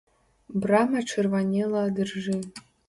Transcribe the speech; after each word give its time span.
Брама 0.63 1.03
чырванела 1.13 1.87
ад 1.93 2.05
іржы. 2.07 2.45